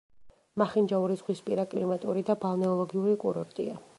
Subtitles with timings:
[0.61, 3.81] მახინჯაური ზღვისპირა კლიმატური და ბალნეოლოგიური კურორტია.